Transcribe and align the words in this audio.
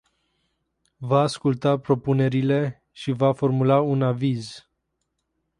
Va 1.01 1.19
asculta 1.23 1.79
propunerile 1.79 2.83
și 2.91 3.11
va 3.11 3.33
formula 3.33 3.79
un 3.81 4.01
aviz. 4.01 4.67